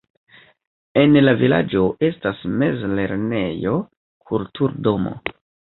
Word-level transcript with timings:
En 1.01 1.13
la 1.25 1.35
vilaĝo 1.41 1.83
estas 2.09 2.41
mezlernejo, 2.63 3.79
kulturdomo. 4.33 5.17